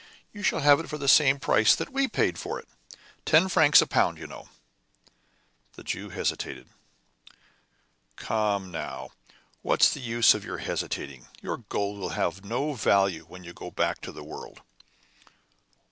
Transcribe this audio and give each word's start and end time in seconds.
You 0.33 0.41
shall 0.41 0.61
have 0.61 0.79
it 0.79 0.89
for 0.89 0.97
the 0.97 1.07
same 1.07 1.37
price 1.39 1.75
that 1.75 1.91
we 1.93 2.07
paid 2.07 2.39
for 2.39 2.59
it. 2.59 2.67
Ten 3.23 3.47
francs 3.47 3.83
a 3.83 3.85
pound, 3.85 4.17
you 4.17 4.25
know." 4.25 4.49
The 5.73 5.83
Jew 5.83 6.09
hesitated. 6.09 6.67
"Come 8.15 8.71
now, 8.71 9.09
what 9.61 9.83
is 9.83 9.91
the 9.91 9.99
use 9.99 10.33
of 10.33 10.43
your 10.43 10.57
hesitating? 10.57 11.27
Your 11.43 11.57
gold 11.57 11.99
will 11.99 12.09
have 12.17 12.43
no 12.43 12.73
value 12.73 13.25
when 13.25 13.43
you 13.43 13.53
go 13.53 13.69
back 13.69 14.01
to 14.01 14.11
the 14.11 14.23
world." 14.23 14.63